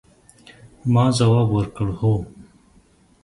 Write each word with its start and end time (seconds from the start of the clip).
ما 0.93 1.05
ځواب 1.17 1.47
ورکړ، 1.53 1.87
هو. 1.99 2.13